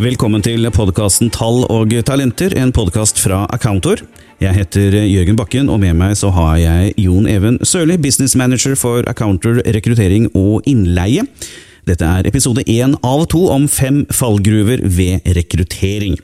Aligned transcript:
Velkommen 0.00 0.40
til 0.40 0.64
podkasten 0.72 1.28
Tall 1.28 1.58
og 1.68 1.90
talenter, 2.08 2.54
en 2.56 2.70
podkast 2.72 3.18
fra 3.20 3.42
Accountor. 3.52 4.00
Jeg 4.40 4.56
heter 4.56 4.94
Jørgen 4.96 5.36
Bakken, 5.36 5.68
og 5.68 5.82
med 5.82 5.92
meg 5.98 6.14
så 6.16 6.30
har 6.32 6.54
jeg 6.56 6.94
Jon 7.04 7.26
Even 7.28 7.58
Sørli, 7.60 7.98
business 8.00 8.32
manager 8.32 8.78
for 8.80 9.04
Accountor 9.10 9.60
rekruttering 9.76 10.30
og 10.32 10.64
innleie. 10.70 11.26
Dette 11.84 12.08
er 12.08 12.30
episode 12.30 12.64
én 12.64 12.96
av 13.04 13.26
to 13.28 13.42
om 13.52 13.66
fem 13.68 14.06
fallgruver 14.08 14.80
ved 14.88 15.28
rekruttering. 15.36 16.16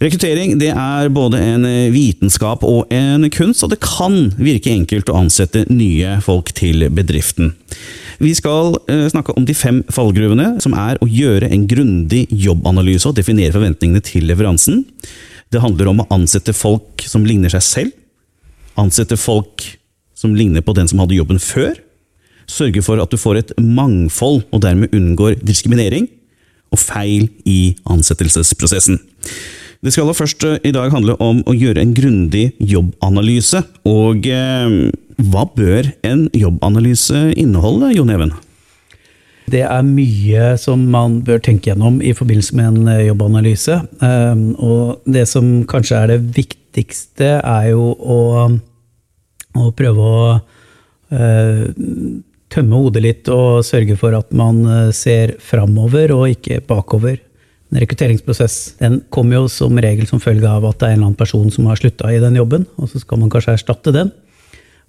Rekruttering 0.00 0.58
det 0.60 0.74
er 0.74 1.08
både 1.08 1.40
en 1.40 1.64
vitenskap 1.96 2.66
og 2.68 2.92
en 2.92 3.24
kunst, 3.32 3.64
og 3.64 3.72
det 3.72 3.80
kan 3.80 4.26
virke 4.36 4.74
enkelt 4.76 5.08
å 5.08 5.22
ansette 5.24 5.64
nye 5.72 6.18
folk 6.24 6.52
til 6.52 6.84
bedriften. 6.92 7.54
Vi 8.20 8.34
skal 8.36 8.74
eh, 8.92 9.06
snakke 9.08 9.32
om 9.32 9.46
de 9.48 9.56
fem 9.56 9.80
fallgruvene, 9.88 10.58
som 10.60 10.74
er 10.76 10.98
å 11.00 11.08
gjøre 11.08 11.48
en 11.48 11.64
grundig 11.68 12.26
jobbanalyse 12.28 13.08
og 13.08 13.16
definere 13.16 13.54
forventningene 13.54 14.02
til 14.04 14.26
leveransen. 14.28 14.82
Det 15.50 15.62
handler 15.64 15.88
om 15.88 16.02
å 16.02 16.08
ansette 16.12 16.52
folk 16.54 17.00
som 17.08 17.24
ligner 17.24 17.52
seg 17.52 17.64
selv. 17.64 17.94
Ansette 18.80 19.16
folk 19.16 19.64
som 20.12 20.36
ligner 20.36 20.60
på 20.60 20.74
den 20.76 20.90
som 20.90 21.00
hadde 21.00 21.16
jobben 21.16 21.40
før. 21.40 21.78
Sørge 22.50 22.82
for 22.84 23.00
at 23.00 23.08
du 23.08 23.16
får 23.20 23.40
et 23.40 23.54
mangfold, 23.56 24.44
og 24.52 24.62
dermed 24.66 24.92
unngår 24.96 25.38
diskriminering 25.40 26.10
og 26.70 26.78
feil 26.78 27.30
i 27.48 27.72
ansettelsesprosessen. 27.88 29.00
Det 29.80 29.94
skal 29.94 30.10
da 30.10 30.12
først 30.12 30.44
eh, 30.44 30.58
i 30.68 30.74
dag 30.76 30.92
handle 30.92 31.16
om 31.24 31.40
å 31.48 31.56
gjøre 31.56 31.80
en 31.80 31.96
grundig 31.96 32.50
jobbanalyse. 32.60 33.62
Og 33.88 34.28
eh, 34.28 34.74
hva 35.28 35.46
bør 35.56 35.90
en 36.06 36.28
jobbanalyse 36.36 37.30
inneholde, 37.38 37.92
Jon 37.96 38.12
Even? 38.14 38.32
Det 39.50 39.64
er 39.66 39.82
mye 39.86 40.54
som 40.60 40.82
man 40.92 41.18
bør 41.26 41.40
tenke 41.42 41.70
gjennom 41.70 41.98
i 42.04 42.12
forbindelse 42.14 42.56
med 42.58 42.68
en 42.70 42.90
eh, 42.92 43.06
jobbanalyse. 43.08 43.80
Eh, 44.06 44.42
og 44.62 45.00
det 45.10 45.26
som 45.30 45.48
kanskje 45.70 45.98
er 45.98 46.12
det 46.12 46.20
viktigste, 46.36 47.32
er 47.40 47.70
jo 47.72 47.90
å, 47.98 48.20
å 49.58 49.70
prøve 49.74 50.06
å 50.06 50.20
eh, 51.10 51.64
tømme 52.50 52.78
hodet 52.82 53.02
litt 53.04 53.32
og 53.32 53.64
sørge 53.66 53.96
for 53.98 54.14
at 54.18 54.30
man 54.36 54.62
eh, 54.66 54.94
ser 54.96 55.36
framover 55.42 56.14
og 56.14 56.28
ikke 56.36 56.62
bakover. 56.68 57.18
En 57.70 57.78
rekrutteringsprosess 57.82 58.56
den 58.80 59.00
kommer 59.14 59.40
jo 59.40 59.50
som 59.50 59.78
regel 59.78 60.08
som 60.10 60.22
følge 60.22 60.48
av 60.50 60.66
at 60.66 60.80
det 60.80 60.88
er 60.88 60.94
en 60.94 61.00
eller 61.00 61.12
annen 61.12 61.20
person 61.20 61.50
som 61.54 61.68
har 61.70 61.78
slutta 61.78 62.10
i 62.10 62.22
den 62.22 62.38
jobben, 62.38 62.66
og 62.78 62.90
så 62.90 63.02
skal 63.02 63.22
man 63.22 63.30
kanskje 63.30 63.58
erstatte 63.58 63.94
den. 63.94 64.10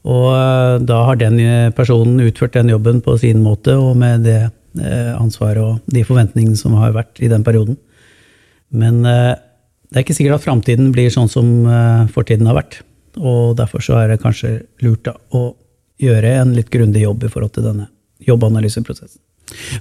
Og 0.07 0.27
eh, 0.33 0.75
da 0.87 1.03
har 1.07 1.19
den 1.21 1.39
personen 1.77 2.21
utført 2.25 2.57
den 2.57 2.71
jobben 2.73 3.01
på 3.05 3.17
sin 3.21 3.43
måte 3.45 3.75
og 3.77 3.95
med 4.01 4.25
det 4.25 4.39
eh, 4.41 5.13
ansvaret 5.13 5.61
og 5.61 5.93
de 5.93 6.05
forventningene 6.07 6.57
som 6.57 6.77
har 6.79 6.95
vært 6.95 7.21
i 7.21 7.29
den 7.31 7.45
perioden. 7.45 7.77
Men 8.71 9.03
eh, 9.05 9.33
det 9.91 9.99
er 9.99 10.05
ikke 10.05 10.17
sikkert 10.17 10.39
at 10.39 10.45
framtiden 10.45 10.93
blir 10.95 11.11
sånn 11.11 11.27
som 11.27 11.47
fortiden 12.15 12.47
har 12.47 12.55
vært. 12.55 12.77
Og 13.19 13.57
derfor 13.59 13.83
så 13.83 13.97
er 13.99 14.13
det 14.13 14.21
kanskje 14.23 14.61
lurt 14.79 15.03
da, 15.03 15.17
å 15.35 15.51
gjøre 16.01 16.31
en 16.39 16.53
litt 16.55 16.71
grundig 16.71 17.03
jobb 17.03 17.25
i 17.27 17.31
forhold 17.33 17.51
til 17.57 17.67
denne 17.67 17.89
jobbanalyseprosessen. 18.23 19.19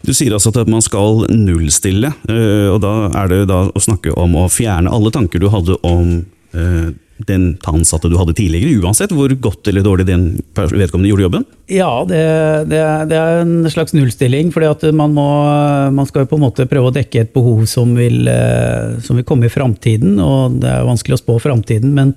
Du 0.03 0.13
sier 0.17 0.35
altså 0.35 0.51
at 0.51 0.71
man 0.71 0.83
skal 0.83 1.25
nullstille, 1.31 2.11
eh, 2.31 2.67
og 2.73 2.81
da 2.83 2.95
er 3.23 3.31
det 3.31 3.41
da 3.51 3.63
å 3.69 3.83
snakke 3.83 4.15
om 4.19 4.35
å 4.41 4.49
fjerne 4.51 4.91
alle 4.91 5.13
tanker 5.15 5.43
du 5.43 5.47
hadde 5.53 5.77
om 5.87 6.25
eh, 6.57 6.91
den 7.29 7.59
ansatte 7.69 8.09
du 8.11 8.17
hadde 8.19 8.35
tidligere, 8.39 8.81
uansett 8.83 9.13
hvor 9.15 9.33
godt 9.43 9.69
eller 9.71 9.85
dårlig 9.85 10.07
den 10.09 10.25
vedkommende 10.55 11.11
gjorde 11.11 11.27
jobben? 11.27 11.47
Ja, 11.71 11.91
det, 12.09 12.23
det, 12.71 12.81
det 13.11 13.21
er 13.21 13.43
en 13.43 13.71
slags 13.71 13.95
nullstilling. 13.97 14.53
fordi 14.55 14.93
man, 14.97 15.15
man 15.15 16.09
skal 16.09 16.25
jo 16.25 16.33
på 16.33 16.41
en 16.41 16.47
måte 16.47 16.69
prøve 16.71 16.91
å 16.91 16.97
dekke 16.97 17.25
et 17.25 17.33
behov 17.37 17.65
som 17.71 17.95
vil, 17.99 18.27
eh, 18.29 18.99
som 19.05 19.19
vil 19.19 19.27
komme 19.29 19.47
i 19.49 19.53
framtiden. 19.53 20.19
Og 20.21 20.61
det 20.63 20.71
er 20.73 20.89
vanskelig 20.89 21.19
å 21.19 21.23
spå 21.23 21.39
framtiden, 21.43 21.95
men, 21.97 22.15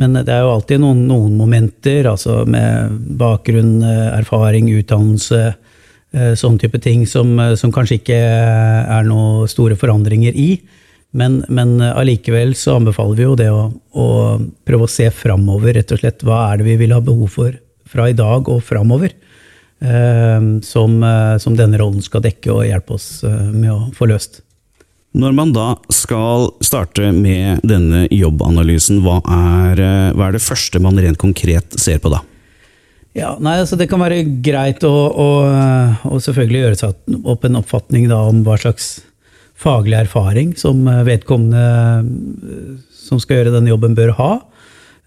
men 0.00 0.18
det 0.18 0.34
er 0.34 0.44
jo 0.46 0.56
alltid 0.56 0.82
noen, 0.82 1.06
noen 1.10 1.38
momenter 1.38 2.10
altså 2.10 2.44
med 2.48 3.00
bakgrunn, 3.20 3.80
erfaring, 4.18 4.70
utdannelse 4.80 5.56
Eh, 6.08 6.32
sånn 6.40 6.56
type 6.56 6.78
ting 6.80 7.04
som, 7.06 7.38
eh, 7.38 7.54
som, 7.54 7.70
kanskje 7.72 7.98
ikke 8.00 8.16
er 8.16 9.04
noen 9.04 9.48
store 9.48 9.76
forandringer 9.76 10.32
i. 10.32 10.58
Men, 11.16 11.40
men 11.48 11.78
allikevel 11.80 12.52
så 12.58 12.76
anbefaler 12.76 13.16
vi 13.16 13.24
jo 13.24 13.36
det 13.38 13.48
å, 13.48 13.62
å, 13.96 14.08
prøve 14.68 14.84
å 14.84 14.92
se 14.92 15.08
framover, 15.14 15.78
rett 15.78 15.94
og 15.94 16.02
slett. 16.02 16.24
Hva 16.26 16.42
er 16.50 16.60
det 16.60 16.68
vi 16.68 16.76
vil 16.82 16.92
ha 16.92 17.00
behov 17.04 17.32
for 17.32 17.56
fra 17.88 18.10
i 18.10 18.16
dag 18.16 18.48
og 18.52 18.60
framover? 18.66 19.14
Eh, 19.80 20.50
som, 20.66 20.98
eh, 21.06 21.38
som, 21.40 21.56
denne 21.56 21.80
rollen 21.80 22.04
skal 22.04 22.24
dekke 22.26 22.52
og 22.52 22.66
hjelpe 22.68 22.98
oss 22.98 23.08
med 23.24 23.70
å 23.72 23.80
få 23.96 24.10
løst. 24.10 24.42
Når 25.18 25.32
man 25.34 25.54
da 25.56 25.70
skal 25.90 26.50
starte 26.60 27.08
med 27.16 27.64
denne 27.66 28.04
jobbanalysen, 28.12 29.00
hva 29.02 29.22
er, 29.24 29.80
hva 30.12 30.28
er 30.28 30.36
det 30.36 30.44
første 30.44 30.82
man 30.84 31.00
rent 31.00 31.18
konkret 31.18 31.78
ser 31.80 32.02
på 32.04 32.12
da? 32.12 32.20
Ja, 33.16 33.32
nei, 33.40 33.56
altså 33.62 33.78
Det 33.78 33.88
kan 33.90 34.02
være 34.02 34.20
greit 34.44 34.84
å, 34.86 34.92
å, 34.92 35.28
å 36.06 36.20
selvfølgelig 36.22 36.62
gjøre 36.62 36.80
seg 36.82 37.18
opp 37.24 37.46
en 37.48 37.58
oppfatning 37.60 38.08
da, 38.10 38.20
om 38.28 38.44
hva 38.46 38.58
slags 38.60 38.98
faglig 39.58 39.96
erfaring 39.98 40.52
som 40.58 40.84
vedkommende 41.06 41.64
som 43.08 43.20
skal 43.22 43.40
gjøre 43.40 43.54
denne 43.56 43.72
jobben, 43.72 43.96
bør 43.98 44.14
ha. 44.18 44.32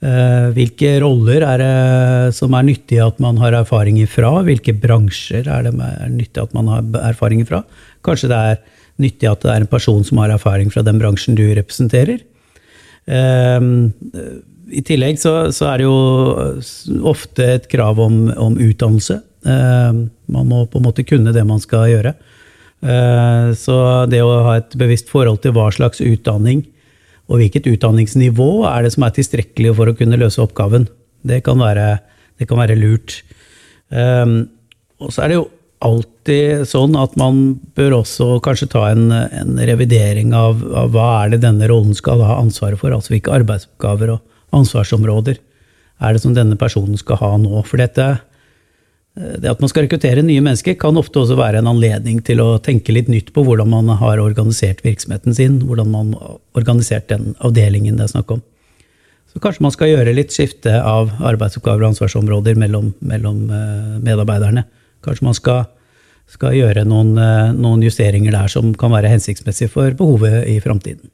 Eh, 0.02 0.48
hvilke 0.56 0.96
roller 1.04 1.44
er 1.46 1.62
det 1.62 2.34
som 2.34 2.56
er 2.58 2.66
nyttige 2.66 3.06
at 3.06 3.20
man 3.22 3.38
har 3.42 3.54
erfaring 3.60 4.00
ifra? 4.02 4.34
Hvilke 4.48 4.74
bransjer 4.74 5.46
er 5.46 5.68
det 5.68 5.76
er 5.78 6.10
nyttig 6.10 6.42
at 6.42 6.56
man 6.58 6.72
har 6.72 6.88
erfaring 7.12 7.44
ifra? 7.44 7.62
Kanskje 8.06 8.32
det 8.32 8.40
er 8.52 8.62
nyttig 9.02 9.30
at 9.30 9.46
det 9.46 9.52
er 9.54 9.62
en 9.62 9.70
person 9.70 10.02
som 10.06 10.22
har 10.24 10.34
erfaring 10.34 10.74
fra 10.74 10.82
den 10.86 10.98
bransjen 11.02 11.38
du 11.38 11.46
representerer. 11.54 12.24
Eh, 13.06 13.68
i 14.72 14.82
tillegg 14.88 15.20
så, 15.22 15.52
er 15.68 15.82
det 15.82 15.86
jo 15.86 17.06
ofte 17.12 17.54
et 17.60 17.70
krav 17.70 18.02
om, 18.02 18.24
utdannelse. 18.58 19.22
Eh, 19.46 20.02
man 20.34 20.50
må 20.50 20.66
på 20.66 20.82
en 20.82 20.88
måte 20.90 21.06
kunne 21.06 21.36
det 21.36 21.46
man 21.46 21.62
skal 21.62 21.92
gjøre. 21.92 22.16
Eh, 22.82 23.52
så 23.58 23.78
det 24.10 24.24
å 24.26 24.32
ha 24.48 24.58
et 24.58 24.74
bevisst 24.80 25.12
forhold 25.12 25.44
til 25.44 25.54
hva 25.54 25.68
slags 25.74 26.02
utdanning 26.02 26.64
og 27.30 27.38
hvilket 27.40 27.70
utdanningsnivå 27.70 28.66
er 28.68 28.84
det 28.84 28.96
som 28.96 29.06
er 29.06 29.14
tilstrekkelig 29.16 29.76
for 29.78 29.92
å 29.92 29.96
kunne 29.96 30.20
løse 30.20 30.42
oppgaven, 30.44 30.90
det 31.22 31.44
kan 31.46 31.62
være, 31.62 32.02
det 32.42 32.50
kan 32.50 32.60
være 32.60 32.80
lurt. 32.80 33.22
Eh, 33.94 34.38
og 35.02 35.14
så 35.14 35.26
er 35.26 35.32
det 35.32 35.40
jo 35.40 35.50
alltid 35.82 36.66
sånn 36.70 36.96
at 37.00 37.16
man 37.18 37.40
bør 37.78 38.02
også 38.02 38.36
kanskje 38.46 38.70
ta 38.74 38.88
en, 38.92 39.08
en 39.12 39.62
revidering 39.66 40.34
av, 40.38 40.62
av, 40.78 40.92
hva 40.94 41.08
er 41.24 41.34
det 41.34 41.42
denne 41.46 41.70
rollen 41.72 41.96
skal 41.98 42.22
ha 42.26 42.38
ansvaret 42.42 42.80
for, 42.82 42.94
altså 42.94 43.16
hvilke 43.16 43.34
arbeidsoppgaver 43.40 44.14
og 44.16 44.58
ansvarsområder 44.58 45.40
er 46.02 46.14
det 46.14 46.22
som 46.22 46.36
denne 46.38 46.58
personen 46.60 46.98
skal 47.00 47.20
ha 47.22 47.32
nå? 47.42 47.64
For 47.66 47.82
dette, 47.82 48.08
det 49.16 49.50
at 49.52 49.60
man 49.60 49.68
skal 49.68 49.84
rekruttere 49.84 50.24
nye 50.24 50.44
mennesker, 50.44 50.78
kan 50.80 50.96
ofte 50.96 51.20
også 51.20 51.36
være 51.36 51.60
en 51.60 51.68
anledning 51.68 52.22
til 52.24 52.40
å 52.40 52.56
tenke 52.64 52.94
litt 52.96 53.10
nytt 53.12 53.34
på 53.36 53.44
hvordan 53.44 53.68
man 53.74 53.92
har 54.00 54.22
organisert 54.24 54.80
virksomheten 54.86 55.36
sin, 55.36 55.58
hvordan 55.68 55.92
man 55.92 56.14
har 56.16 56.38
organisert 56.56 57.10
den 57.12 57.34
avdelingen 57.44 58.00
det 58.00 58.08
er 58.08 58.14
snakk 58.14 58.32
om. 58.38 58.44
Så 59.32 59.40
kanskje 59.40 59.64
man 59.64 59.72
skal 59.72 59.92
gjøre 59.94 60.16
litt 60.16 60.34
skifte 60.36 60.74
av 60.84 61.12
arbeidsoppgaver 61.24 61.86
og 61.86 61.94
ansvarsområder 61.94 62.58
mellom, 62.60 62.90
mellom 63.00 63.46
eh, 63.48 63.94
medarbeiderne. 64.04 64.66
Kanskje 65.06 65.28
man 65.28 65.38
skal, 65.38 65.62
skal 66.32 66.58
gjøre 66.58 66.84
noen, 66.88 67.14
eh, 67.16 67.54
noen 67.56 67.84
justeringer 67.86 68.36
der 68.36 68.52
som 68.52 68.74
kan 68.76 68.92
være 68.92 69.12
hensiktsmessige 69.14 69.72
for 69.72 69.96
behovet 69.96 70.50
i 70.52 70.58
framtiden. 70.64 71.08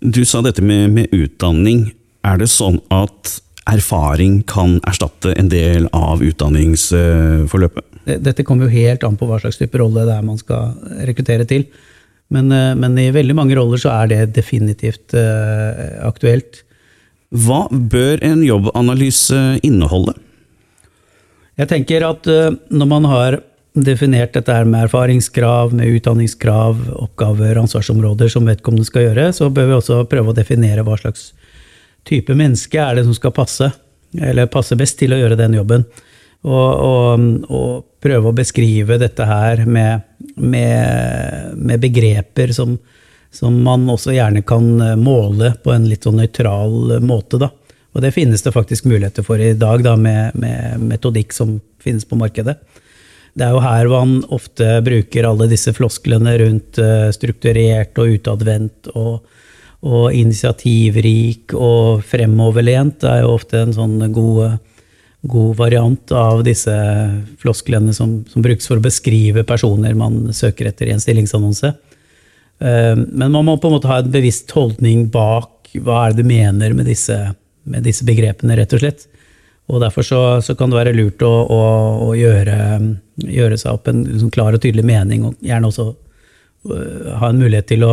Du 0.00 0.24
sa 0.26 0.42
dette 0.42 0.64
med, 0.64 0.90
med 0.96 1.14
utdanning. 1.14 1.90
Er 2.26 2.40
det 2.40 2.50
sånn 2.50 2.80
at 2.90 3.38
erfaring 3.70 4.40
kan 4.50 4.78
erstatte 4.88 5.34
en 5.38 5.50
del 5.52 5.86
av 5.96 6.22
utdanningsforløpet? 6.24 7.86
Dette 8.20 8.44
kommer 8.46 8.66
jo 8.66 8.74
helt 8.74 9.04
an 9.06 9.18
på 9.20 9.28
hva 9.28 9.38
slags 9.42 9.60
type 9.60 9.78
rolle 9.80 10.06
det 10.08 10.16
er 10.16 10.26
man 10.26 10.40
skal 10.40 10.74
rekruttere 11.06 11.46
til. 11.48 11.66
Men, 12.30 12.50
eh, 12.54 12.74
men 12.78 12.98
i 12.98 13.10
veldig 13.14 13.36
mange 13.36 13.58
roller 13.58 13.80
så 13.80 13.92
er 13.96 14.10
det 14.10 14.34
definitivt 14.38 15.16
uh, 15.18 15.98
aktuelt. 16.06 16.62
Hva 17.30 17.64
bør 17.70 18.22
en 18.26 18.42
jobbanalyse 18.46 19.60
inneholde? 19.66 20.14
Jeg 21.58 21.70
tenker 21.70 22.06
at 22.06 22.30
uh, 22.30 22.54
når 22.70 22.90
man 22.90 23.08
har 23.10 23.40
definert 23.74 24.34
dette 24.34 24.54
her 24.54 24.66
med 24.66 24.88
erfaringskrav, 24.88 25.74
med 25.74 25.98
utdanningskrav, 25.98 26.78
oppgaver, 27.02 27.58
ansvarsområder 27.60 28.30
som 28.32 28.48
vedkommende 28.48 28.86
skal 28.86 29.08
gjøre, 29.08 29.28
så 29.34 29.50
bør 29.50 29.68
vi 29.68 29.76
også 29.78 30.00
prøve 30.10 30.32
å 30.32 30.38
definere 30.38 30.86
hva 30.86 30.98
slags 31.02 31.30
type 32.08 32.34
menneske 32.36 32.80
er 32.80 32.98
det 32.98 33.06
som 33.06 33.16
skal 33.16 33.34
passe, 33.34 33.70
eller 34.20 34.50
passe 34.50 34.76
best 34.78 34.98
til 35.00 35.14
å 35.14 35.20
gjøre 35.20 35.38
den 35.38 35.58
jobben. 35.60 35.84
Og, 36.40 36.70
og, 36.80 37.24
og 37.52 37.72
prøve 38.00 38.30
å 38.30 38.36
beskrive 38.36 38.96
dette 39.00 39.26
her 39.28 39.66
med, 39.68 40.06
med, 40.40 41.52
med 41.56 41.82
begreper 41.82 42.54
som, 42.56 42.78
som, 43.28 43.58
man 43.60 43.84
også 43.92 44.14
gjerne 44.16 44.40
kan 44.48 44.70
måle 45.02 45.52
på 45.60 45.74
en 45.74 45.84
litt 45.90 46.08
sånn 46.08 46.16
nøytral 46.22 46.96
måte. 47.04 47.40
Da. 47.42 47.50
Og 47.92 48.04
det 48.04 48.14
finnes 48.16 48.42
det 48.42 48.54
faktisk 48.56 48.88
muligheter 48.88 49.26
for 49.26 49.42
i 49.42 49.52
dag, 49.58 49.84
da, 49.84 49.96
med, 50.00 50.38
med 50.40 50.86
metodikk 50.94 51.36
som 51.36 51.58
finnes 51.82 52.08
på 52.08 52.18
markedet. 52.20 52.56
Det 53.34 53.46
er 53.46 53.54
jo 53.54 53.62
her 53.62 53.90
man 53.90 54.16
ofte 54.34 54.80
bruker 54.84 55.28
alle 55.28 55.46
disse 55.50 55.72
flosklene 55.76 56.34
rundt 56.40 56.80
eh, 56.82 57.10
strukturert 57.14 57.98
og 58.02 58.16
utadvendt 58.16 58.90
og, 58.94 59.20
og 59.86 60.12
initiativrik 60.12 61.54
og 61.56 62.02
fremoverlent. 62.04 63.04
Er 63.08 63.22
jo 63.24 63.36
ofte 63.36 63.62
en 63.64 63.74
sånn 63.76 63.96
god, 64.12 64.58
god 65.30 65.54
variant 65.60 66.12
av 66.16 66.42
disse 66.44 66.74
flosklene 67.40 67.94
som, 67.96 68.20
som, 68.28 68.44
brukes 68.44 68.68
for 68.68 68.80
å 68.80 68.84
beskrive 68.84 69.46
personer 69.48 69.96
man 69.96 70.34
søker 70.36 70.68
etter 70.68 70.90
i 70.90 70.96
en 70.96 71.00
stillingsannonse. 71.02 71.72
Eh, 72.60 72.96
men 72.96 73.32
man 73.32 73.46
må 73.46 73.56
på 73.56 73.70
en 73.70 73.78
måte 73.78 73.90
ha 73.90 74.02
en 74.02 74.12
bevisst 74.12 74.52
holdning 74.56 75.08
bak 75.12 75.72
hva 75.78 76.04
er 76.04 76.12
det 76.12 76.24
du 76.24 76.28
mener 76.28 76.74
med 76.76 76.88
disse, 76.90 77.16
med 77.64 77.86
disse 77.86 78.04
begrepene, 78.04 78.58
rett 78.58 78.76
og 78.76 78.82
slett. 78.82 79.06
Og 79.70 79.80
Derfor 79.80 80.02
så, 80.02 80.20
så, 80.42 80.56
kan 80.58 80.72
det 80.72 80.80
være 80.80 80.96
lurt 80.96 81.22
å, 81.22 81.30
å, 81.30 81.62
å 82.08 82.14
gjøre, 82.18 82.56
gjøre, 83.22 83.58
seg 83.60 83.76
opp 83.76 83.88
en 83.88 84.02
liksom 84.02 84.32
klar 84.34 84.56
og 84.56 84.62
tydelig 84.64 84.82
mening, 84.88 85.28
og 85.28 85.44
gjerne 85.46 85.70
også 85.70 85.86
uh, 85.94 87.12
ha 87.20 87.30
en 87.30 87.38
mulighet 87.38 87.68
til 87.70 87.86
å 87.86 87.92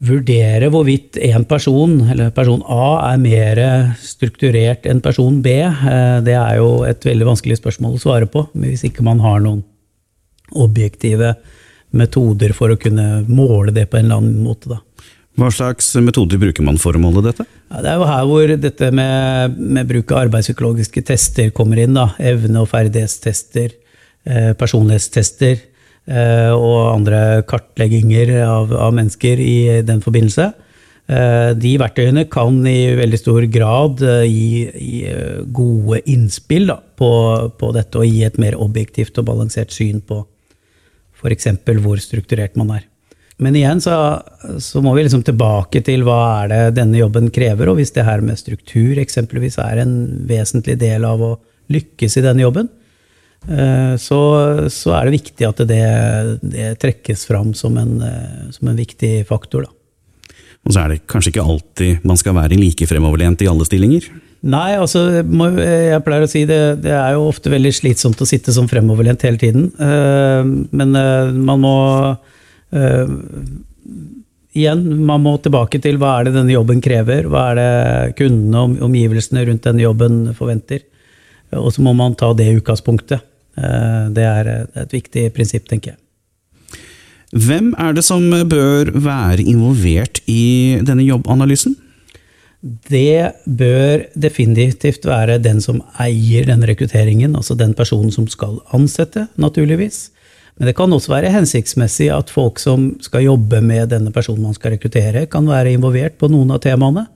vurdere 0.00 0.70
hvorvidt 0.72 1.18
en 1.28 1.44
person, 1.44 1.98
eller 2.08 2.32
person 2.32 2.62
A, 2.64 3.12
er 3.12 3.20
mer 3.20 3.62
strukturert 4.00 4.86
enn 4.88 5.02
person 5.04 5.42
B. 5.44 5.58
Uh, 5.60 6.20
det 6.24 6.36
er 6.38 6.60
jo 6.60 6.70
et 6.88 7.04
veldig 7.04 7.28
vanskelig 7.32 7.60
spørsmål 7.60 7.98
å 7.98 8.02
svare 8.02 8.30
på, 8.30 8.46
hvis 8.62 8.86
ikke 8.88 9.04
man 9.06 9.20
har 9.24 9.42
noen 9.44 9.62
objektive 10.50 11.34
metoder 11.94 12.54
for 12.56 12.72
å 12.72 12.78
kunne 12.80 13.24
måle 13.28 13.74
det 13.74 13.88
på 13.90 13.98
en 13.98 14.06
eller 14.06 14.22
annen 14.22 14.44
måte. 14.46 14.70
da. 14.70 14.80
Hva 15.38 15.48
slags 15.54 15.92
metoder 16.02 16.40
bruker 16.42 16.64
man 16.66 16.78
for 16.80 16.96
å 16.96 17.00
måle 17.02 17.22
dette? 17.24 17.46
Ja, 17.70 17.80
det 17.84 17.92
er 17.92 18.00
jo 18.00 18.08
her 18.08 18.26
hvor 18.28 18.52
dette 18.64 18.90
med, 18.94 19.58
med 19.58 19.88
bruk 19.88 20.12
av 20.12 20.24
arbeidspsykologiske 20.26 21.04
tester 21.06 21.52
kommer 21.54 21.80
inn. 21.80 21.94
da. 21.96 22.10
Evne- 22.18 22.64
og 22.64 22.68
ferdighetstester, 22.72 23.72
eh, 24.26 24.52
personlighetstester 24.58 25.54
eh, 25.54 25.69
og 26.10 26.76
andre 26.94 27.42
kartlegginger 27.46 28.32
av, 28.42 28.72
av, 28.72 28.94
mennesker 28.96 29.38
i 29.44 29.56
den 29.86 30.00
forbindelse. 30.02 30.48
Eh, 31.10 31.52
de 31.58 31.72
verktøyene 31.80 32.26
kan 32.30 32.60
i 32.68 32.92
veldig 32.98 33.18
stor 33.18 33.46
grad 33.50 34.02
eh, 34.06 34.26
gi, 34.30 34.58
gi 34.70 35.00
eh, 35.10 35.40
gode 35.50 35.98
innspill 36.12 36.68
da, 36.70 36.76
på, 36.78 37.10
på, 37.58 37.70
dette, 37.74 37.98
og 37.98 38.06
gi 38.06 38.22
et 38.26 38.38
mer 38.38 38.54
objektivt 38.60 39.18
og 39.18 39.26
balansert 39.32 39.74
syn 39.74 39.98
på 40.06 40.20
f.eks. 41.18 41.48
hvor 41.82 41.98
strukturert 42.02 42.54
man 42.60 42.76
er. 42.76 42.86
Men 43.40 43.56
igjen 43.56 43.80
så, 43.82 43.96
så, 44.62 44.82
må 44.84 44.92
vi 44.94 45.06
liksom 45.06 45.24
tilbake 45.26 45.82
til 45.82 46.04
hva 46.06 46.20
er 46.44 46.52
det 46.52 46.62
denne 46.76 47.00
jobben 47.00 47.30
krever. 47.32 47.72
Og 47.72 47.80
hvis 47.80 47.94
det 47.96 48.04
her 48.06 48.22
med 48.22 48.38
struktur 48.38 49.00
eksempelvis 49.00 49.58
er 49.64 49.82
en 49.82 49.94
vesentlig 50.28 50.76
del 50.78 51.08
av 51.08 51.24
å 51.24 51.32
lykkes 51.72 52.20
i 52.20 52.24
denne 52.28 52.44
jobben, 52.44 52.68
eh, 52.68 52.79
så, 53.98 54.20
så 54.68 54.94
er 54.94 55.08
det 55.08 55.16
viktig 55.16 55.46
at 55.48 55.62
det, 55.68 55.84
det 56.42 56.72
trekkes 56.82 57.24
fram 57.28 57.54
som 57.56 57.78
en, 57.80 58.00
eh, 58.04 58.48
som 58.52 58.68
en, 58.68 58.76
viktig 58.76 59.24
faktor. 59.28 59.64
Da. 59.64 60.34
Og 60.66 60.74
så 60.74 60.82
er 60.82 60.92
det 60.92 61.06
kanskje 61.08 61.32
ikke 61.32 61.46
alltid 61.54 62.04
man 62.06 62.20
skal 62.20 62.36
være 62.36 62.58
like 62.60 62.88
fremoverlent 62.88 63.40
i 63.42 63.48
alle 63.48 63.64
stillinger? 63.64 64.10
Nei, 64.40 64.74
altså, 64.80 65.06
jeg 65.20 66.04
pleier 66.04 66.24
å 66.24 66.28
si 66.30 66.46
det, 66.48 66.60
det 66.84 66.92
er 66.96 67.16
jo 67.16 67.26
ofte 67.28 67.52
veldig 67.52 67.72
slitsomt 67.76 68.20
å 68.20 68.28
sitte 68.28 68.52
som 68.56 68.68
fremoverlent 68.68 69.24
hele 69.24 69.40
tiden. 69.40 69.66
Eh, 69.76 70.52
men 70.76 71.00
man 71.40 71.64
må 71.64 71.74
igjen, 74.54 74.84
man 75.06 75.24
må 75.24 75.34
tilbake 75.42 75.80
til 75.82 75.98
hva 76.00 76.18
er 76.18 76.28
det 76.28 76.36
denne 76.36 76.54
jobben 76.54 76.80
krever, 76.84 77.26
hva 77.30 77.48
er 77.50 77.58
det 77.58 78.14
kundene 78.20 78.62
og 78.62 78.84
omgivelsene 78.86 79.42
rundt 79.48 79.66
denne 79.66 79.84
jobben 79.84 80.22
forventer. 80.38 80.84
Og 81.58 81.72
så 81.74 81.82
må 81.82 81.96
man 81.98 82.14
ta 82.18 82.30
det 82.36 82.48
utgangspunktet. 82.60 83.26
Uh, 83.58 84.10
det 84.14 84.26
er 84.26 84.52
et 84.84 84.94
viktig 84.94 85.30
prinsipp, 85.36 85.66
tenker 85.70 85.94
jeg. 85.94 86.00
Hvem 87.30 87.74
er 87.78 87.94
det 87.94 88.02
som 88.02 88.24
bør 88.50 88.90
være 88.90 89.44
involvert 89.46 90.18
i 90.26 90.80
denne 90.82 91.04
jobbanalysen? 91.06 91.76
Det 92.60 93.32
bør 93.46 94.02
definitivt 94.18 95.06
være 95.08 95.38
den 95.40 95.62
som 95.64 95.78
eier 96.02 96.48
den 96.48 96.66
rekrutteringen, 96.66 97.36
altså 97.38 97.54
den 97.56 97.72
personen 97.74 98.10
som 98.12 98.26
skal 98.28 98.58
ansette, 98.76 99.28
naturligvis. 99.40 100.10
Men 100.58 100.68
det 100.68 100.74
kan 100.76 100.92
også 100.92 101.14
være 101.14 101.30
hensiktsmessig 101.32 102.10
at 102.12 102.28
folk 102.34 102.58
som 102.60 102.90
skal 103.00 103.24
jobbe 103.24 103.62
med 103.64 103.94
denne 103.94 104.12
personen 104.12 104.44
man 104.44 104.58
skal 104.58 104.74
rekruttere, 104.74 105.24
kan 105.30 105.48
være 105.48 105.72
involvert 105.72 106.18
på 106.20 106.28
noen 106.28 106.50
av 106.52 106.60
temaene. 106.66 107.06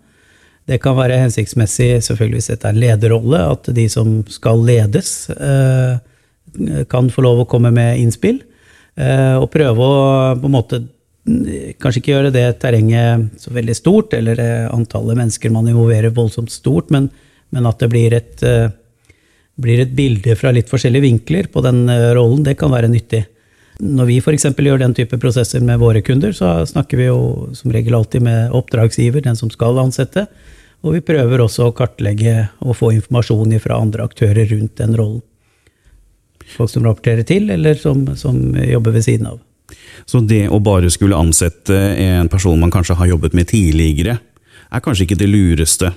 Det 0.64 0.78
kan 0.80 0.96
være 0.96 1.18
hensiktsmessig, 1.20 1.98
selvfølgelig 2.06 2.40
hvis 2.40 2.52
dette 2.54 2.70
er 2.70 2.72
en 2.72 2.80
lederrolle, 2.80 3.42
at 3.52 3.68
de 3.76 3.84
som 3.92 4.22
skal 4.32 4.64
ledes, 4.64 5.28
eh, 5.34 5.98
kan 6.90 7.10
få 7.10 7.24
lov 7.24 7.42
å 7.42 7.48
komme 7.50 7.72
med 7.74 8.00
innspill. 8.02 8.42
Eh, 8.94 9.36
og 9.40 9.50
prøve 9.52 9.86
å 9.86 9.94
på 10.38 10.50
en 10.50 10.58
måte 10.60 10.84
Kanskje 11.24 12.02
ikke 12.02 12.10
gjøre 12.10 12.30
det 12.34 12.58
terrenget 12.60 13.38
så 13.40 13.48
veldig 13.56 13.72
stort, 13.78 14.12
eller 14.12 14.36
eh, 14.42 14.66
antallet 14.68 15.16
mennesker 15.16 15.54
man 15.54 15.70
involverer 15.70 16.12
voldsomt 16.12 16.52
stort, 16.52 16.90
men, 16.92 17.06
men 17.48 17.64
at 17.64 17.80
det 17.80 17.88
blir 17.94 18.12
et, 18.12 18.44
blir 19.56 19.80
et 19.80 19.94
bilde 19.96 20.36
fra 20.36 20.52
litt 20.52 20.68
forskjellige 20.68 21.06
vinkler 21.06 21.48
på 21.48 21.62
den 21.64 21.86
rollen. 22.12 22.44
Det 22.44 22.58
kan 22.60 22.74
være 22.76 22.92
nyttig. 22.92 23.22
Når 23.80 24.10
vi 24.10 24.18
f.eks. 24.20 24.50
gjør 24.52 24.84
den 24.84 24.94
type 24.94 25.16
prosesser 25.22 25.64
med 25.64 25.80
våre 25.80 26.04
kunder, 26.04 26.36
så 26.36 26.60
snakker 26.68 27.00
vi 27.00 27.08
jo 27.08 27.18
som 27.56 27.72
regel 27.72 27.96
alltid 27.96 28.28
med 28.28 28.52
oppdragsgiver, 28.54 29.24
den 29.24 29.40
som 29.40 29.48
skal 29.50 29.80
ansette. 29.80 30.28
Og 30.84 30.98
vi 30.98 31.06
prøver 31.08 31.40
også 31.40 31.70
å 31.70 31.74
kartlegge 31.76 32.50
og 32.60 32.76
få 32.78 32.92
informasjon 32.98 33.56
fra 33.64 33.80
andre 33.80 34.04
aktører 34.04 34.46
rundt 34.52 34.76
den 34.78 34.92
rollen. 34.98 35.22
Folk 36.56 36.70
som 36.70 36.86
rapporterer 36.86 37.26
til, 37.26 37.48
eller 37.50 37.78
som, 37.80 38.04
som 38.20 38.38
jobber 38.58 38.94
ved 38.94 39.06
siden 39.06 39.32
av. 39.32 39.40
Så 40.06 40.20
det 40.20 40.44
å 40.52 40.60
bare 40.62 40.90
skulle 40.92 41.16
ansette 41.16 41.74
en 41.74 42.28
person 42.28 42.60
man 42.60 42.72
kanskje 42.72 42.98
har 42.98 43.14
jobbet 43.14 43.34
med 43.34 43.48
tidligere, 43.48 44.18
er 44.74 44.82
kanskje 44.84 45.06
ikke 45.06 45.20
det 45.22 45.30
lureste 45.30 45.92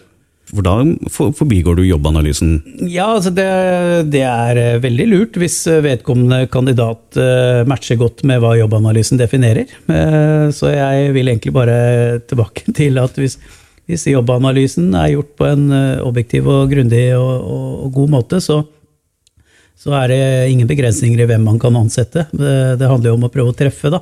for 0.48 0.64
da 0.64 0.78
forbigår 1.12 1.76
du 1.76 1.84
jobbanalysen? 1.84 2.54
Ja, 2.88 3.10
altså 3.18 3.34
det, 3.36 3.48
det, 4.14 4.24
er 4.24 4.60
eh, 4.62 4.80
veldig 4.84 5.08
lurt 5.12 5.40
hvis 5.42 5.58
eh, 5.68 5.82
vedkommende 5.84 6.48
kandidat 6.52 7.20
eh, 7.20 7.64
matcher 7.68 8.00
godt 8.00 8.24
med 8.28 8.40
hva 8.44 8.54
jobbanalysen 8.56 9.20
definerer. 9.20 9.68
Så 10.56 10.72
jeg 10.72 11.12
vil 11.16 11.28
egentlig 11.28 11.54
bare 11.56 11.78
tilbake 12.30 12.72
til 12.80 13.00
at 13.02 13.20
hvis, 13.20 13.36
hvis 13.90 14.08
jobbanalysen 14.14 14.94
er 14.96 15.18
gjort 15.18 15.36
på 15.40 15.50
en 15.52 15.68
objektiv 16.06 16.48
og 16.52 16.72
grundig 16.72 17.10
og, 17.18 17.34
og, 17.36 17.70
og 17.84 17.94
god 18.00 18.16
måte, 18.16 18.42
så, 18.44 18.62
så, 19.78 19.94
er 20.00 20.12
det 20.12 20.22
ingen 20.52 20.70
begrensninger 20.70 21.22
i 21.22 21.28
hvem 21.30 21.44
man 21.46 21.60
kan 21.62 21.76
ansette. 21.78 22.26
Det, 22.32 22.88
handler 22.88 23.12
jo 23.12 23.18
om 23.20 23.28
å 23.28 23.34
prøve 23.34 23.54
å 23.54 23.58
treffe 23.58 23.92
da, 23.94 24.02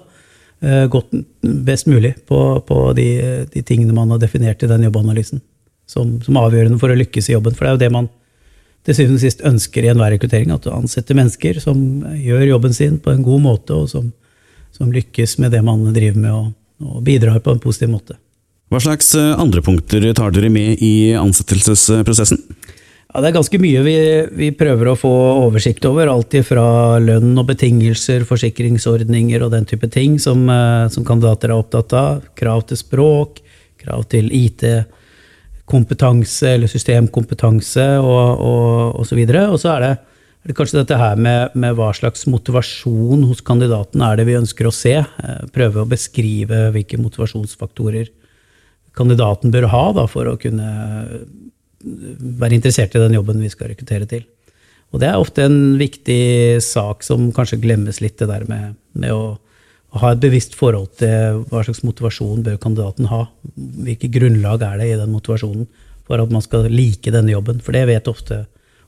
godt, 0.89 1.12
best 1.41 1.89
mulig 1.91 2.13
på, 2.25 2.39
på 2.65 2.77
de, 2.98 3.10
de 3.51 3.63
tingene 3.67 3.94
man 3.94 4.13
har 4.15 4.22
definert 4.24 4.63
i 4.63 4.72
den 4.72 4.88
jobbanalysen 4.88 5.44
som, 5.86 6.20
som, 6.22 6.38
avgjørende 6.41 6.79
for 6.82 6.91
å 6.91 6.98
lykkes 6.98 7.29
i 7.29 7.36
jobben. 7.36 7.55
For 7.55 7.65
det 7.65 7.72
er 7.72 7.77
jo 7.77 7.84
det 7.86 7.94
man 7.94 8.10
til 8.86 8.98
syvende 8.98 9.20
og 9.20 9.24
sist 9.24 9.41
ønsker 9.46 9.86
i 9.86 9.91
enhver 9.94 10.13
rekruttering. 10.15 10.53
At 10.53 10.65
du 10.65 10.74
ansetter 10.74 11.17
mennesker 11.17 11.62
som 11.63 11.79
gjør 12.17 12.46
jobben 12.51 12.75
sin 12.77 13.00
på 13.01 13.13
en 13.13 13.25
god 13.25 13.44
måte, 13.46 13.77
og 13.77 13.89
som, 13.91 14.12
som 14.75 14.94
lykkes 14.94 15.38
med 15.44 15.55
det 15.55 15.63
man 15.65 15.88
driver 15.96 16.22
med, 16.22 16.32
og, 16.34 16.53
og, 16.86 17.01
bidrar 17.05 17.41
på 17.44 17.55
en 17.55 17.63
positiv 17.63 17.94
måte. 17.94 18.20
Hva 18.74 18.82
slags 18.82 19.12
eh, 19.17 19.34
andre 19.38 19.62
punkter 19.65 20.08
tar 20.17 20.34
dere 20.34 20.50
med 20.53 20.82
i 20.84 21.13
ansettelsesprosessen? 21.17 22.41
Ja, 23.13 23.21
det 23.21 23.29
er 23.29 23.35
ganske 23.38 23.59
mye 23.63 23.81
vi, 23.85 23.95
vi 24.35 24.50
prøver 24.57 24.89
å 24.91 24.97
få 25.00 25.12
oversikt 25.45 25.85
over. 25.88 26.09
Alt 26.12 26.35
fra 26.47 26.97
lønn 27.00 27.31
og 27.39 27.47
betingelser, 27.47 28.25
forsikringsordninger 28.27 29.45
og 29.45 29.53
den 29.53 29.67
type 29.69 29.88
ting 29.93 30.17
som, 30.19 30.43
eh, 30.51 30.88
som 30.91 31.05
kandidater 31.07 31.53
er 31.53 31.62
opptatt 31.62 31.95
av. 31.95 32.25
Krav 32.35 32.65
til 32.67 32.81
språk, 32.81 33.39
krav 33.79 34.03
til 34.12 34.27
IT 34.35 34.65
kompetanse 35.65 36.51
eller 36.55 36.69
systemkompetanse 36.69 37.85
og, 38.01 38.41
og, 38.41 39.00
og 39.00 39.07
så 39.07 39.17
videre. 39.17 39.47
Og 39.53 39.62
så 39.62 39.75
er 39.75 39.85
det, 39.85 39.93
er 40.43 40.51
det 40.51 40.57
kanskje 40.57 40.81
dette 40.81 41.00
her 41.00 41.15
med, 41.15 41.55
med, 41.57 41.77
hva 41.77 41.91
slags 41.95 42.27
motivasjon 42.29 43.25
hos 43.29 43.41
kandidaten 43.45 44.03
er 44.05 44.19
det 44.19 44.27
vi 44.29 44.38
ønsker 44.41 44.69
å 44.69 44.75
se. 44.75 44.97
Eh, 45.01 45.41
prøve 45.55 45.85
å 45.85 45.89
beskrive 45.89 46.67
hvilke 46.75 47.01
motivasjonsfaktorer 47.01 48.12
kandidaten 48.95 49.51
bør 49.51 49.69
ha 49.74 49.85
da, 49.95 50.05
for 50.07 50.29
å 50.31 50.38
kunne 50.39 50.69
være 51.85 52.57
interessert 52.57 52.95
i 52.95 53.01
den 53.03 53.15
jobben 53.17 53.41
vi 53.43 53.51
skal 53.53 53.71
rekruttere 53.71 54.07
til. 54.09 54.25
Og 54.93 55.01
det 55.01 55.09
er 55.09 55.19
ofte 55.19 55.45
en 55.45 55.75
viktig 55.79 56.61
sak 56.63 57.03
som 57.03 57.31
kanskje 57.35 57.61
glemmes 57.63 57.99
litt, 58.03 58.17
det 58.19 58.29
der 58.29 58.45
med, 58.49 58.75
med 58.95 59.13
å 59.13 59.35
ha 59.99 60.11
et 60.11 60.21
bevisst 60.23 60.55
forhold 60.59 60.91
til 60.99 61.41
hva 61.49 61.63
slags 61.63 61.83
motivasjon 61.85 62.43
bør 62.45 62.59
kandidaten 62.61 63.09
ha. 63.11 63.25
Hvilke 63.55 64.11
grunnlag 64.11 64.63
er 64.67 64.81
det 64.81 64.89
i 64.91 64.97
den 64.99 65.13
motivasjonen 65.13 65.67
for 66.05 66.21
at 66.21 66.33
man 66.33 66.43
skal 66.43 66.67
like 66.71 67.13
denne 67.13 67.33
jobben? 67.33 67.61
For 67.63 67.75
det 67.75 67.85
vet 67.89 68.11
ofte 68.11 68.43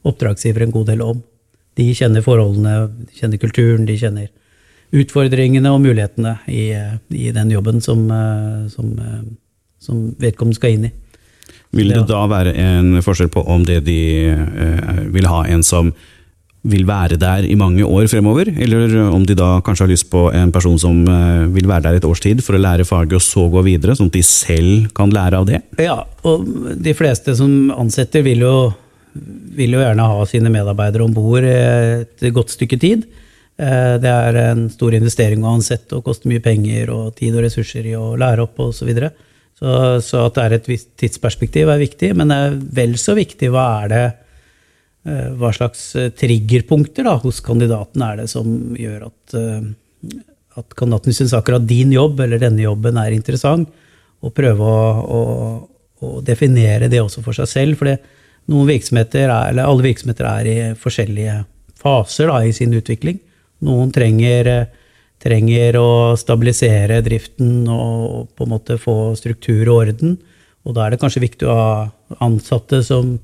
oppdragsgiver 0.08 0.66
en 0.66 0.76
god 0.76 0.92
del 0.92 1.04
om. 1.06 1.24
De 1.78 1.88
kjenner 1.96 2.26
forholdene, 2.26 2.76
de 3.08 3.20
kjenner 3.22 3.42
kulturen, 3.42 3.88
de 3.88 3.98
kjenner 4.00 4.30
utfordringene 4.96 5.72
og 5.74 5.84
mulighetene 5.84 6.38
i, 6.48 6.70
i 7.12 7.32
den 7.36 7.52
jobben 7.52 7.82
som, 7.84 8.06
som, 8.72 8.94
som, 9.84 10.06
vedkommende 10.20 10.60
skal 10.60 10.76
inn 10.76 10.88
i. 10.90 10.94
Vil 11.76 11.92
det 11.94 12.06
da 12.10 12.22
være 12.30 12.54
en 12.58 13.02
forskjell 13.04 13.32
på 13.34 13.44
om 13.48 13.66
det 13.68 13.82
de 13.88 14.00
eh, 14.32 15.02
vil 15.14 15.28
ha 15.30 15.44
en 15.52 15.66
som 15.66 15.92
vil 16.68 16.88
være 16.88 17.20
der 17.20 17.46
i 17.48 17.56
mange 17.56 17.86
år 17.86 18.10
fremover, 18.12 18.50
eller 18.50 18.96
om 19.14 19.24
de 19.28 19.36
da 19.38 19.58
kanskje 19.64 19.86
har 19.86 19.92
lyst 19.92 20.10
på 20.12 20.26
en 20.36 20.52
person 20.52 20.80
som 20.82 21.04
eh, 21.08 21.46
vil 21.54 21.70
være 21.70 21.88
der 21.88 22.00
et 22.00 22.08
års 22.08 22.24
tid 22.24 22.42
for 22.44 22.58
å 22.58 22.62
lære 22.62 22.88
faget 22.88 23.20
og 23.20 23.24
så 23.24 23.46
gå 23.52 23.64
videre, 23.68 23.96
sånn 23.96 24.12
at 24.12 24.18
de 24.18 24.26
selv 24.26 24.90
kan 24.98 25.14
lære 25.14 25.40
av 25.40 25.48
det? 25.48 25.62
Ja, 25.84 26.02
og 26.28 26.48
de 26.84 26.96
fleste 26.98 27.38
som 27.40 27.72
ansetter 27.76 28.26
vil 28.26 28.44
jo, 28.44 28.56
vil 29.56 29.78
jo 29.78 29.84
gjerne 29.84 30.10
ha 30.12 30.28
sine 30.30 30.52
medarbeidere 30.54 31.06
om 31.06 31.16
bord 31.16 31.48
et 31.48 32.28
godt 32.36 32.56
stykke 32.58 32.82
tid. 32.82 33.08
Eh, 33.58 33.96
det 34.02 34.12
er 34.12 34.38
en 34.52 34.68
stor 34.70 34.94
investering 34.94 35.46
å 35.46 35.56
ansette 35.58 35.98
og 35.98 36.06
koster 36.06 36.30
mye 36.30 36.44
penger 36.44 36.92
og 36.94 37.16
tid 37.18 37.38
og 37.38 37.48
ressurser 37.48 37.88
i 37.90 37.96
å 37.98 38.12
lære 38.20 38.44
opp 38.46 38.60
osv. 38.68 38.82
Så, 38.82 38.90
videre. 38.90 39.14
Så 39.58 39.74
Så 40.04 40.22
at 40.28 40.38
det 40.38 40.44
er 40.44 40.56
et 40.58 40.70
visst 40.70 40.90
tidsperspektiv 41.02 41.70
er 41.70 41.82
viktig, 41.82 42.14
men 42.16 42.30
det 42.30 42.38
er 42.38 42.58
vel 42.78 42.98
så 43.02 43.16
viktig 43.18 43.50
hva 43.54 43.68
er 43.84 43.94
det 43.94 44.06
Eh, 45.08 45.28
hva 45.40 45.54
slags 45.56 45.94
eh, 45.96 46.10
triggerpunkter 46.12 47.06
da, 47.08 47.16
hos 47.22 47.40
kandidaten 47.46 48.04
er 48.04 48.18
det 48.20 48.28
som 48.32 48.48
gjør 48.76 49.06
at, 49.08 49.36
eh, 49.40 50.18
at 50.60 50.76
kandidaten 50.76 51.16
syns 51.16 51.36
akkurat 51.38 51.64
din 51.70 51.94
jobb 51.96 52.20
eller 52.26 52.42
denne 52.42 52.66
jobben 52.66 53.00
er 53.00 53.16
interessant, 53.16 53.72
og 54.26 54.34
prøve 54.36 54.68
å, 54.68 54.82
å, 55.08 55.22
å 56.04 56.12
definere 56.26 56.90
det 56.92 57.00
også 57.00 57.24
for 57.24 57.38
seg 57.38 57.48
selv. 57.52 57.80
For 57.80 57.94
noen 58.52 58.68
virksomheter 58.68 59.30
er, 59.30 59.54
eller 59.54 59.70
alle 59.70 59.86
virksomheter 59.86 60.28
er 60.28 60.50
i 60.50 60.58
forskjellige 60.82 61.38
faser 61.80 62.34
da, 62.34 62.42
i 62.44 62.56
sin 62.58 62.74
utvikling. 62.76 63.22
Noen 63.64 63.94
trenger, 63.96 64.50
trenger 65.24 65.80
å 65.80 65.90
stabilisere 66.20 67.02
driften 67.06 67.66
og 67.72 68.30
på 68.38 68.46
en 68.46 68.54
måte 68.54 68.78
få 68.82 69.16
struktur 69.18 69.64
og 69.68 69.88
orden. 69.88 70.18
Og 70.68 70.76
da 70.76 70.86
er 70.86 70.94
det 70.94 71.02
kanskje 71.02 71.24
viktig 71.24 71.48
å 71.48 71.58
ha 71.58 71.72
ansatte 72.24 72.84
som 72.86 73.18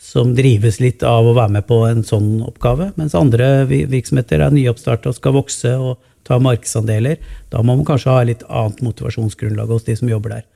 som 0.00 0.32
drives 0.32 0.78
litt 0.80 1.02
av 1.04 1.26
å 1.28 1.34
være 1.36 1.58
med 1.58 1.66
på 1.68 1.82
en 1.84 2.00
sånn 2.06 2.40
oppgave. 2.40 2.88
Mens 2.96 3.12
andre 3.18 3.66
virksomheter 3.68 4.40
er 4.40 4.54
nyoppstarta 4.54 5.12
og 5.12 5.18
skal 5.18 5.36
vokse 5.36 5.74
og 5.76 5.98
ta 6.24 6.38
markedsandeler. 6.40 7.20
Da 7.52 7.60
må 7.60 7.74
man 7.74 7.84
kanskje 7.88 8.14
ha 8.14 8.22
litt 8.24 8.46
annet 8.48 8.80
motivasjonsgrunnlag 8.86 9.68
hos 9.68 9.84
de 9.84 9.98
som 10.00 10.08
jobber 10.08 10.38
der. 10.38 10.46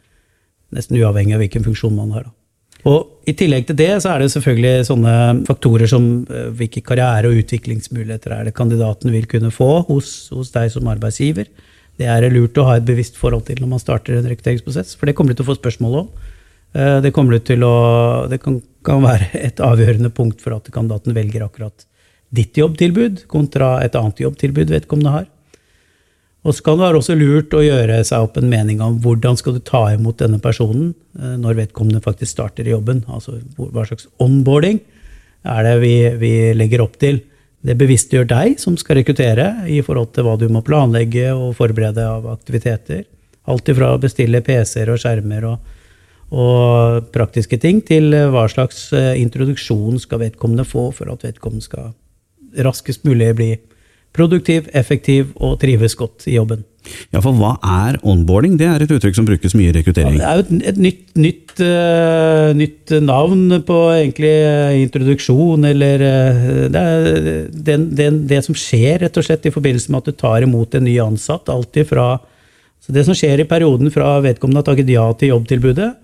Nesten 0.75 0.97
uavhengig 0.97 1.37
av 1.37 1.45
hvilken 1.45 1.67
funksjon 1.67 1.93
man 1.99 2.17
har. 2.17 2.31
Og 2.85 3.29
I 3.29 3.33
tillegg 3.33 3.65
til 3.69 3.79
det 3.79 3.93
så 4.05 4.13
er 4.13 4.21
det 4.21 4.33
selvfølgelig 4.35 4.89
sånne 4.91 5.15
faktorer 5.49 5.89
som 5.89 6.09
eh, 6.29 6.51
hvilke 6.59 6.83
karriere- 6.85 7.31
og 7.31 7.41
utviklingsmuligheter 7.41 8.35
er 8.37 8.49
det 8.49 8.57
kandidaten 8.57 9.13
vil 9.15 9.25
kunne 9.31 9.53
få 9.55 9.87
hos, 9.89 10.29
hos 10.35 10.53
deg 10.53 10.69
som 10.75 10.91
arbeidsgiver. 10.93 11.49
Det 11.97 12.09
er 12.11 12.21
det 12.21 12.35
lurt 12.35 12.59
å 12.59 12.67
ha 12.69 12.77
et 12.77 12.87
bevisst 12.87 13.17
forhold 13.17 13.47
til 13.49 13.63
når 13.63 13.71
man 13.73 13.81
starter 13.83 14.19
en 14.19 14.29
rekrutteringsprosess, 14.29 14.99
for 14.99 15.09
det 15.09 15.17
kommer 15.17 15.33
du 15.33 15.41
til 15.41 15.47
å 15.47 15.53
få 15.53 15.57
spørsmål 15.61 15.99
om. 16.03 16.13
Eh, 16.75 17.01
det 17.01 17.15
å 17.15 18.29
Det 18.29 18.41
kan, 18.43 18.61
kan, 18.85 19.03
være 19.03 19.31
et 19.33 19.61
avgjørende 19.61 20.11
punkt 20.11 20.43
for 20.43 20.57
at 20.57 20.71
kandidaten 20.71 21.15
velger 21.15 21.47
akkurat 21.47 21.87
ditt 22.35 22.57
jobbtilbud 22.59 23.29
kontra 23.31 23.79
et 23.85 23.95
annet 23.95 24.21
jobbtilbud 24.21 24.69
vedkommende 24.69 25.11
har. 25.11 25.27
Og 26.45 26.53
så 26.53 26.65
kan 26.65 26.77
det 26.77 26.85
være 26.85 27.01
også 27.01 27.17
lurt 27.17 27.55
å 27.57 27.63
gjøre 27.65 28.03
seg 28.05 28.27
opp 28.27 28.37
en 28.37 28.51
mening 28.51 28.83
om 28.85 28.99
hvordan 29.05 29.39
skal 29.41 29.57
du 29.57 29.63
ta 29.65 29.87
imot 29.95 30.19
denne 30.21 30.41
personen 30.45 30.91
eh, 31.19 31.37
når 31.41 31.61
vedkommende 31.63 32.05
faktisk 32.05 32.37
starter 32.37 32.69
i 32.69 32.75
jobben. 32.75 33.01
Altså 33.09 33.39
hva 33.57 33.87
slags 33.89 34.11
onboarding 34.23 34.83
er 35.45 35.65
det 35.65 35.79
vi, 35.81 35.95
vi 36.21 36.35
legger 36.57 36.85
opp 36.85 36.99
til. 37.01 37.23
Det 37.65 37.79
bevisstgjør 37.81 38.29
deg 38.29 38.59
som 38.61 38.77
skal 38.77 39.01
rekruttere, 39.01 39.49
i 39.73 39.81
forhold 39.85 40.13
til 40.13 40.27
hva 40.27 40.37
du 40.41 40.51
må 40.53 40.61
planlegge 40.65 41.31
og 41.33 41.55
forberede 41.57 42.05
av 42.05 42.27
aktiviteter. 42.35 43.07
Alt 43.49 43.71
ifra 43.73 43.95
å 43.95 44.01
bestille 44.01 44.45
PC-er 44.45 44.93
og 44.93 45.01
skjermer 45.01 45.49
og 45.49 45.73
og 46.35 47.11
praktiske 47.15 47.59
ting, 47.61 47.83
til 47.85 48.15
eh, 48.17 48.31
hva 48.33 48.47
slags 48.51 48.89
eh, 48.97 49.13
introduksjon 49.21 50.01
skal 50.03 50.23
vedkommende 50.25 50.67
få 50.67 50.89
for 50.97 51.13
at 51.13 51.25
vedkommende 51.27 51.67
skal 51.67 51.93
raskest 52.65 53.05
mulig 53.07 53.33
bli 53.39 53.51
produktiv, 54.15 54.71
effektiv 54.77 55.33
og 55.37 55.59
trives 55.63 55.97
godt 55.99 56.29
i 56.31 56.39
jobben. 56.39 56.65
Ja, 57.15 57.23
for 57.25 57.33
Hva 57.33 57.55
er 57.65 57.97
onboarding? 58.05 58.59
Det 58.61 58.67
er 58.69 58.83
et 58.85 58.93
uttrykk 58.93 59.17
som 59.17 59.25
brukes 59.25 59.55
mye 59.57 59.71
i 59.71 59.75
rekruttering. 59.75 60.19
Ja, 60.21 60.21
det 60.21 60.29
er 60.29 60.37
jo 60.37 60.45
et, 60.45 60.67
et 60.69 60.81
nytt, 60.85 61.05
nytt, 61.17 61.55
uh, 61.65 62.51
nytt, 62.59 62.93
navn 63.01 63.57
på 63.65 63.79
egentlig 63.95 64.35
introduksjon, 64.83 65.65
eller 65.71 66.05
uh, 66.05 66.53
det 66.75 66.85
den, 67.71 67.89
den, 67.97 68.21
det 68.29 68.43
som 68.45 68.59
skjer 68.59 69.01
rett 69.07 69.17
og 69.17 69.27
slett 69.27 69.49
i 69.49 69.55
forbindelse 69.55 69.95
med 69.95 70.05
at 70.05 70.13
du 70.13 70.21
tar 70.21 70.45
imot 70.45 70.77
en 70.77 70.85
ny 70.85 70.99
ansatt. 71.03 71.49
alltid 71.49 71.89
fra, 71.89 72.19
så 72.85 72.93
Det 72.93 73.07
som 73.09 73.17
skjer 73.17 73.41
i 73.41 73.49
perioden 73.49 73.91
fra 73.91 74.19
vedkommende 74.21 74.61
har 74.61 74.69
takket 74.69 74.93
ja 74.93 75.09
til 75.17 75.33
jobbtilbudet, 75.33 75.95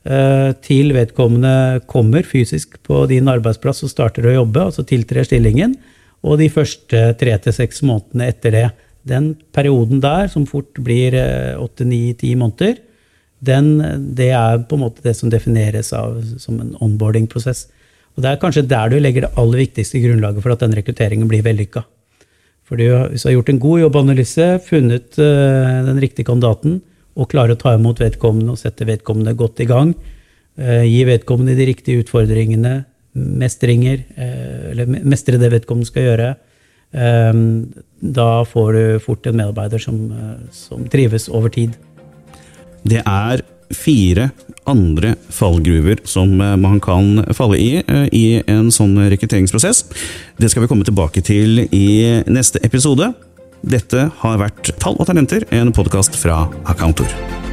Eh, 0.00 0.50
til 0.64 0.94
vedkommende 0.96 1.82
kommer 1.84 2.24
fysisk 2.24 2.78
på 2.88 3.02
din 3.10 3.26
arbeidsplass 3.28 3.82
og 3.84 3.90
starter 3.92 4.24
å 4.24 4.38
jobbe, 4.38 4.62
altså 4.70 4.84
tiltrer 4.88 5.26
stillingen, 5.28 5.74
og 6.26 6.38
de 6.40 6.50
første 6.52 7.02
tre 7.20 7.34
til 7.44 7.56
seks 7.56 7.82
månedene 7.86 8.28
etter 8.32 8.54
det. 8.54 8.68
Den 9.08 9.32
perioden 9.56 10.02
der, 10.02 10.28
som 10.28 10.46
fort 10.48 10.76
blir 10.84 11.16
eh, 11.16 11.56
åtte, 11.56 11.86
ni, 11.88 12.12
ti 12.18 12.34
måneder, 12.36 12.78
den, 13.40 13.70
det 14.16 14.28
er 14.36 14.60
på 14.68 14.76
en 14.76 14.82
måte 14.84 15.04
det 15.04 15.14
som 15.16 15.30
defineres 15.32 15.94
av, 15.96 16.18
som 16.42 16.58
en 16.60 16.74
onboarding-prosess. 16.84 17.70
Og 18.16 18.22
Det 18.22 18.28
er 18.28 18.42
kanskje 18.42 18.66
der 18.68 18.92
du 18.92 18.98
legger 19.00 19.24
det 19.24 19.32
aller 19.40 19.62
viktigste 19.62 20.02
grunnlaget 20.02 20.44
for 20.44 20.52
at 20.52 20.60
den 20.60 20.76
rekrutteringen 20.76 21.30
blir 21.30 21.44
vellykka. 21.46 21.86
For 22.68 22.76
hvis 22.78 23.24
du 23.24 23.30
har 23.30 23.38
gjort 23.38 23.48
en 23.50 23.62
god 23.62 23.80
jobbanalyse, 23.80 24.46
funnet 24.62 25.16
uh, 25.18 25.80
den 25.88 25.98
riktige 26.02 26.28
kandidaten, 26.28 26.82
og 27.18 27.30
klarer 27.32 27.56
å 27.56 27.60
ta 27.60 27.74
imot 27.74 28.00
vedkommende 28.00 28.54
og 28.54 28.60
sette 28.60 28.86
vedkommende 28.86 29.34
godt 29.38 29.62
i 29.64 29.68
gang. 29.68 29.94
Eh, 30.60 30.84
gi 30.86 31.00
vedkommende 31.08 31.56
de 31.58 31.66
riktige 31.68 32.04
utfordringene, 32.04 32.84
mestringer, 33.12 34.04
eh, 34.16 34.70
eller 34.72 34.86
mestre 34.86 35.38
det 35.40 35.52
vedkommende 35.52 35.90
skal 35.90 36.08
gjøre. 36.08 36.28
Eh, 36.92 37.40
da 38.00 38.28
får 38.48 38.72
du 38.72 38.82
fort 39.04 39.26
en 39.26 39.38
medarbeider 39.40 39.82
som, 39.82 40.02
som 40.54 40.86
trives 40.88 41.28
over 41.28 41.52
tid. 41.54 41.76
Det 42.82 43.02
er 43.04 43.42
fire 43.70 44.30
andre 44.66 45.14
fallgruver 45.30 46.00
som 46.08 46.32
man 46.34 46.80
kan 46.82 47.20
falle 47.36 47.58
i 47.60 47.68
i 48.10 48.24
en 48.50 48.70
sånn 48.74 48.96
rekrutteringsprosess. 49.12 49.84
Det 50.40 50.50
skal 50.50 50.64
vi 50.64 50.70
komme 50.72 50.86
tilbake 50.88 51.22
til 51.22 51.68
i 51.70 52.22
neste 52.26 52.58
episode. 52.66 53.12
Dette 53.60 54.08
har 54.22 54.40
vært 54.40 54.72
Tall 54.80 54.96
og 54.96 55.06
talenter, 55.10 55.44
en 55.52 55.74
podkast 55.76 56.16
fra 56.18 56.46
Accountor. 56.64 57.49